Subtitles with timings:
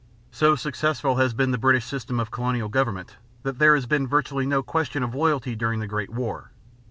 [0.31, 4.47] So successful has been the British system of colonial government that there has been virtually
[4.47, 6.49] no question of loyalty during the Great War.